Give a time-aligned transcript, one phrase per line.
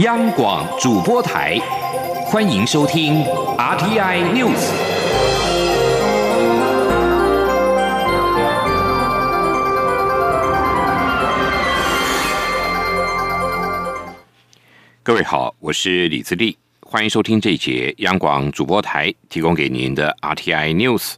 [0.00, 1.58] 央广主播台，
[2.26, 3.24] 欢迎收听
[3.56, 4.70] RTI News。
[15.02, 21.14] 各位好，我是李自立，欢迎收听这一节央广主播台提供给您的 RTI News。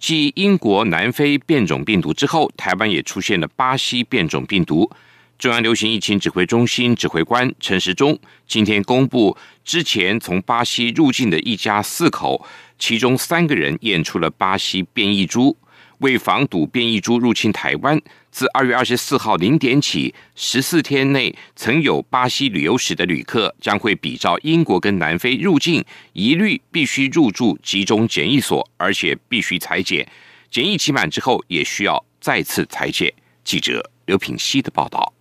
[0.00, 4.90] 继英国、南非变种病毒之后，台湾也出现了巴西变种病毒。
[5.38, 12.46] 中央流行疫情指挥中心指挥官陈时中今天公布，之前从巴西入境的一家四口，
[12.78, 15.56] 其中三个人验出了巴西变异株。
[15.98, 18.00] 为防堵变异株入侵台湾，
[18.30, 25.82] 自二月二十四号零点起，十四天内曾有巴西旅游史的旅客，将会比照英国跟南非入境，
[26.12, 30.06] 一律必须入住集中检疫所，而且必须裁剪。
[30.50, 33.12] 检疫期满之后，也需要再次裁剪。
[33.44, 35.13] 记者刘品希的报道。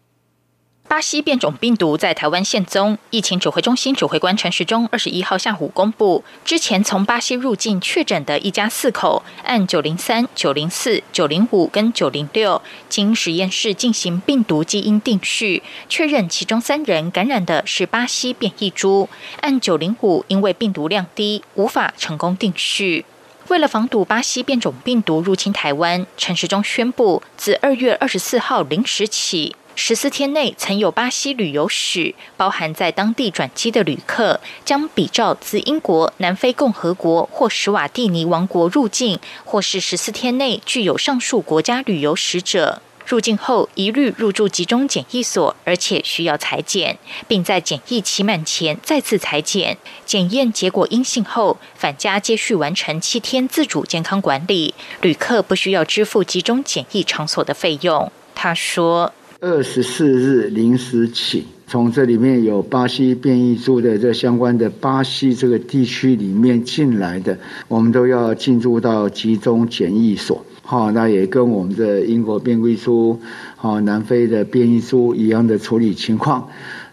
[0.94, 19.10] 巴西变种病毒在台湾现踪，疫情指挥中心指挥官陈时中二十一号下午公布，之前从巴西入境确诊的一家四口，按九零三、九零四、九零五跟九零六，经实验室进行病毒基因定序，确认其中三人感染的是巴西变异株，
[19.42, 23.04] 按九零五因为病毒量低，无法成功定序。
[23.48, 29.56] 为了防堵巴西变种病毒入侵台湾，陈时中宣布，自二月二十四号零时起。
[29.76, 49.78] 十四天内曾有巴西旅游史，包含在当地转机的旅客，将比照自英国、南非共和国或史瓦蒂尼王国入境，或是十四天内具有上述国家旅游史者，入境后一律入住集中检疫所，而且需要裁剪，并在检疫期满前再次裁剪。
[50.06, 58.12] 检验结果阴性后，返家接续完成七天自主健康管理，旅客不需要支付集中检疫场所的费用。
[58.36, 59.12] 他说。
[59.46, 70.46] 二十四日零时起，从这里面有巴西变异株的这相关的巴西这个地区里面进来的，我们都要进入到集中检疫所。
[70.62, 73.20] 好，那也跟我们的英国变异株、
[73.58, 76.48] 好南非的变异株一样的处理情况。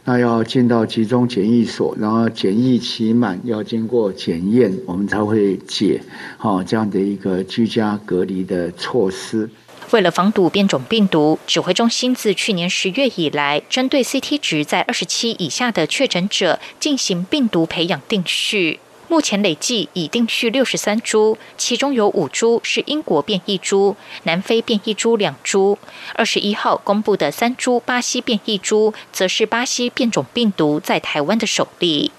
[0.04, 6.00] 那要进到集中检疫所，然后检疫期满要经过检验，我们才会解
[6.36, 9.48] 好这样的一个居家隔离的措施。
[9.90, 18.78] 为了防堵变种病毒，指挥中心自去年十月以来，针对 CT 值在二十七以下的确诊者进行病毒培养定序。
[19.08, 25.76] 目前累计已定序六十三株，其中有五株是英国变异株，南非变异株两株。
[26.14, 32.12] 二十一号公布的三株巴西变异株，则是巴西变种病毒在台湾的首例。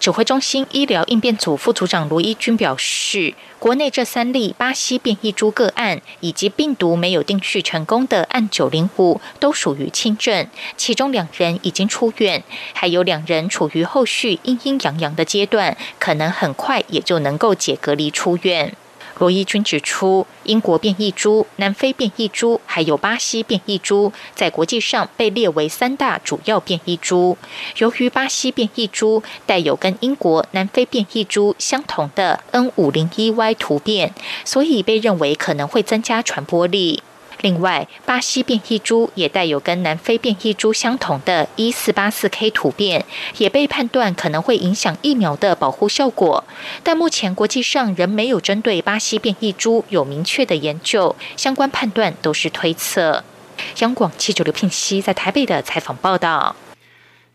[0.00, 12.42] 指挥中心医疗应变组副组长卢一军表示，国内这三例巴西变异株个案以及病毒没有定序成功的案九零五都属于轻症，其中两人已经出院，
[12.72, 18.74] 还有两人处于后续阴阴阳阳的阶段，可能很快也就能够解隔离出院。
[19.18, 27.36] 罗伊军指出，英国变异株、南非变异株还有巴西变异株，在国际上被列为三大主要变异株。
[27.78, 34.14] 由于巴西变异株带有跟英国、南非变异株相同的 N501Y 突变，
[34.44, 37.02] 所以被认为可能会增加传播力。
[37.40, 43.04] 另外，巴西变异株也带有跟南非变异株相同的 E484K 突变，
[43.36, 46.44] 也被判断可能会影响疫苗的保护效果。
[46.82, 53.22] 但目前国际上仍没有针对巴西变异株有明确的研究，相关判断都是推测。
[53.78, 56.56] 央广七九刘聘熙在台北的采访报道：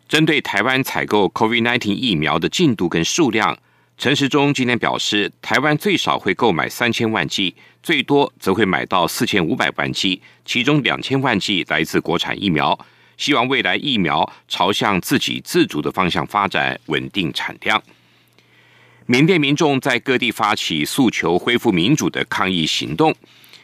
[0.09, 3.57] 针对台湾采购 COVID-19 疫苗的进度跟数量。
[4.03, 12.77] 陈时中今天表示，台湾最少会购买三千万剂，最多则会买到四千五百万剂，其中两千万剂来自国产疫苗。
[13.15, 17.81] 希望未来疫苗朝向自给自足的方向发展，稳定产量。
[19.05, 23.15] 缅甸民众在各地发起诉求恢复民主的抗议行动。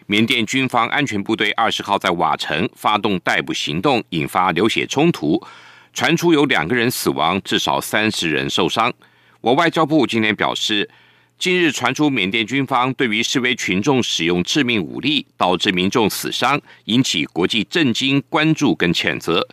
[0.06, 5.46] 缅甸军方安全部队二十号在瓦城发动逮捕行动，引发流血冲突，
[5.92, 8.94] 传出有两个人死亡，至少三十人受伤。
[9.42, 10.90] 我外交部今天表示，
[11.38, 19.48] 近日传出缅甸军方对于示威群众使用致命武力，导致民众死伤，引起国际震惊、关注跟谴责。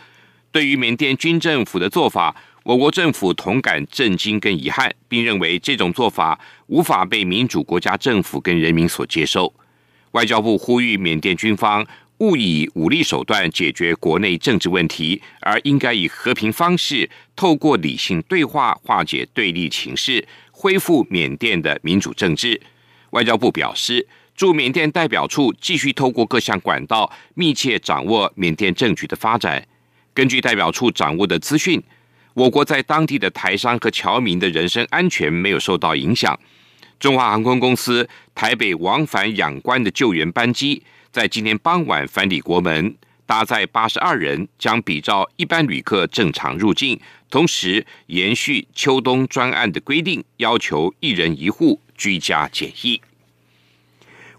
[0.50, 2.34] 对于缅甸军政府的做法，
[2.64, 6.36] 我国政府同感震惊跟遗憾，并认为这种做法
[6.66, 9.54] 无法被民主国家政府跟人民所接受。
[10.10, 11.86] 外交部呼吁缅甸军方。
[12.18, 22.60] 勿以武力手段解决国内政治问题，而应该以和平方式，透过理性对话化解对立情势，恢复缅甸的民主政治。
[23.10, 29.66] 外交部表示，驻缅甸代表处继续透过各项管道，密切掌握缅甸政局的发展。
[30.14, 31.82] 根据代表处掌握的资讯，
[32.32, 36.38] 我国在当地的台商和侨民的人身安全没有受到影响。
[36.98, 40.82] 中华航空公司台北往返仰关的救援班机，
[41.16, 53.00] 在今天傍晚返抵国门，搭载八十二人，将比照一般旅客正常入境，同时延续秋冬专案的规定，要求一人一户居家检疫。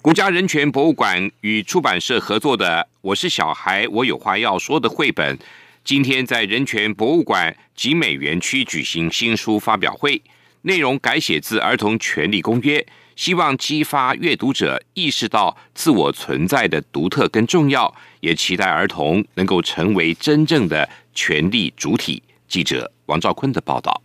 [0.03, 5.35] 国家人权博物馆与出版社合作的《我是小孩，我有话要说》的绘本。
[5.83, 10.21] 今天在人权博物馆集美园区举行新书发表会，
[10.61, 12.77] 内容改写自《儿童权利公约》，
[13.17, 22.21] 希望激发阅读者意识到自我存在的独特跟重要，也期待儿童能够成为真正的权利主体。
[22.47, 24.03] 记者王兆坤的报道。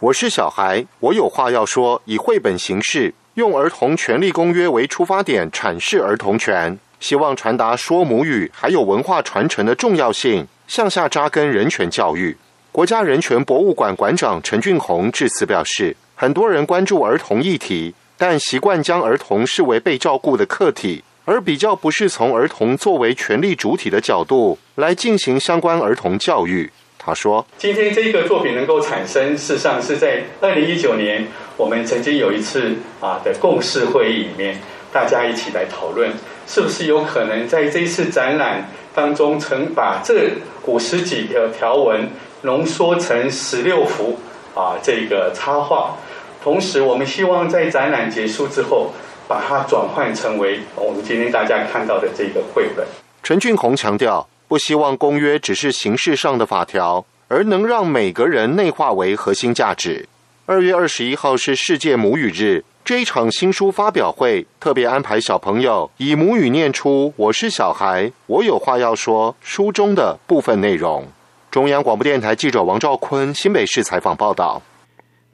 [0.00, 2.02] 我是小孩，我有话要说。
[2.04, 10.44] 以绘本形式，用《儿童权利公约》为出发点，阐释儿童权，希望传达说母语还有文化传承的重要性。
[10.66, 12.36] 向下扎根人权教育。
[12.72, 26.70] 国家人权博物馆馆长陈俊宏致辞表示，很多人关注儿童议题，但习惯将儿童视为被照顾的客体，而比较不是从儿童作为权力主体的角度来进行相关儿童教育。
[26.98, 31.26] 他说：“今天这个作品能够产生，事实上是在二零一九年，
[31.56, 34.58] 我们曾经有一次啊的共识会议里面，
[34.92, 36.12] 大家一起来讨论，
[36.46, 40.32] 是不是有可能在这次展览。”当中曾把这
[40.66, 42.10] 五十几条条文
[42.42, 44.18] 浓缩成十六幅
[44.54, 45.96] 啊，这个插画。
[46.42, 48.92] 同时，我们希望在展览结束之后，
[49.28, 52.86] 把它转换成为我们今天大家看到的这个绘本。
[53.22, 60.08] 陈俊宏强调，不希望公约只是形式上的法条，而能让每个人内化为核心价值。
[60.46, 62.64] 二月二十一号是世界母语日。
[62.82, 71.06] 这一场新书发表会特别安排小朋友以母语念出“我是小孩，我有话要说”书中的部分内容。
[71.50, 74.62] 中央广播电台记者王兆坤新北市采访报道：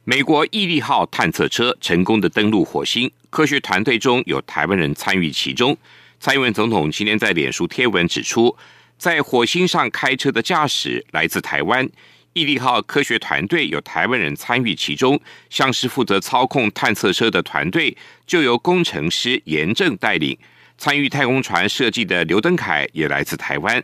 [0.05, 5.77] 美国毅力号探测车成功的登陆火星，科学团队中有台湾人参与其中。
[6.19, 8.57] 蔡英文总统今天在脸书贴文指出，
[8.97, 11.87] 在火星上开车的驾驶来自台湾。
[12.33, 15.21] 毅力号科学团队有台湾人参与其中，
[15.51, 17.95] 像是负责操控探测车的团队
[18.27, 20.39] 就由工程师严正带领。
[20.79, 23.83] 参与太空船设计的刘登凯也来自台湾，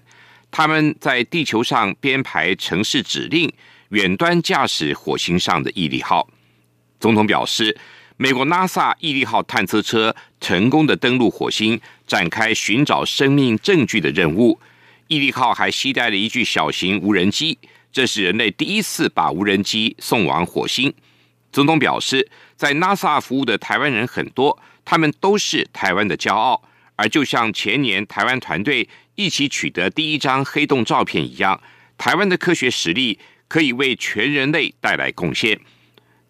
[0.53, 3.51] 他们在地球上编排城市指令，
[3.89, 6.29] 远端驾驶火星上的毅力号。
[7.01, 7.77] 总统表示，
[8.19, 14.61] 美国 NASA 毅力号探测车成功的登陆火星，展开寻找生命证据的任务。
[15.09, 17.59] 毅力号还携带了一具小型无人机。
[17.91, 20.93] 这是人类第一次把无人机送往火星。
[21.51, 26.63] 总统表示，在 NASA 服务的台湾人很多，他们都是台湾的骄傲。
[26.95, 31.61] 而就像前年台湾团队一起取得第一张黑洞照片一样，
[31.99, 33.19] 台湾的科学实力
[33.49, 35.61] 可以为全人类带来贡献。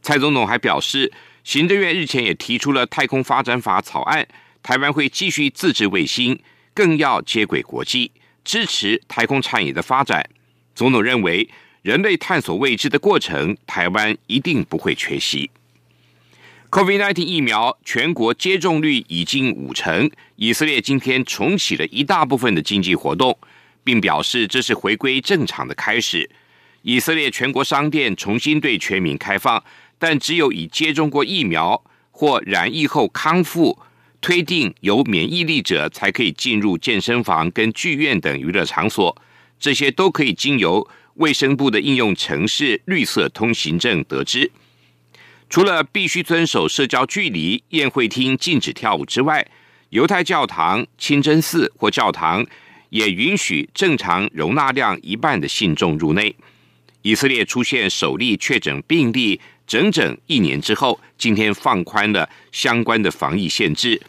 [0.02, 1.12] 蔡总统还表示，
[1.44, 4.26] 行政院日前也提出了太空发展法草案，
[4.62, 6.40] 台湾会继续自制卫星，
[6.74, 8.10] 更要接轨国际，
[8.44, 10.28] 支持太空产业的发展。
[10.74, 11.48] 总统认为，
[11.82, 15.50] 人类探索未知的过程，台湾一定不会缺席。
[16.72, 23.36] COVID-19 疫苗全国接种率已经五成，以色列今天重启了一大部分的经济活动，
[23.84, 26.30] 并表示这是回归正常的开始。
[26.80, 29.62] 以色列全国商店重新对全民开放，
[29.98, 33.78] 但只有已接种过疫苗或染疫后康复、
[34.22, 39.14] 推定有免疫力者，才可以进入健身房跟剧院等娱乐场所。
[39.60, 44.50] 这些都可以经由卫生部的应用程式“绿色通行证”得知。
[45.52, 49.46] 除了必须遵守社交距离、宴会厅禁止跳舞之外，
[49.90, 52.46] 犹太教堂、清真寺或教堂
[52.88, 56.34] 也允许正常容纳量一半的信众入内。
[57.02, 64.00] 以色列出现首例确诊病例，整整一年之后，今天放宽了相关的防疫限制。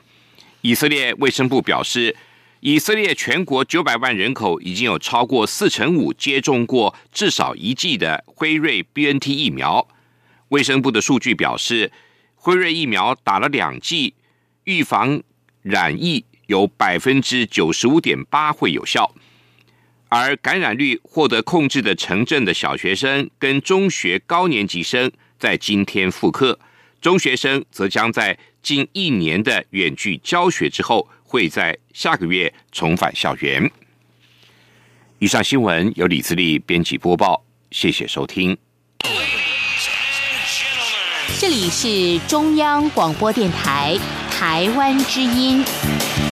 [0.62, 2.16] 以色列卫生部表示。
[2.62, 9.86] 以色列全国九百万人口已经有超过四成五接种过至少一剂的辉瑞 BNT 疫苗。
[10.53, 11.91] 卫生部的数据表示，
[12.36, 14.13] 辉瑞疫苗打了两剂，
[14.65, 15.22] 预防
[15.63, 19.13] 染疫有百分之九十五点八会有效。
[20.10, 26.60] 而感染率获得控制的城镇的小学生跟中学高年级生在今天复课，
[27.01, 31.10] 中学生则将在近一年的远距教学之后。
[31.33, 33.72] 会在下个月重返校园。
[35.17, 38.55] 以上新闻由李自力编辑播报，谢谢收听。
[41.39, 43.98] 这里是中央广播电台
[44.30, 45.63] 台湾之音。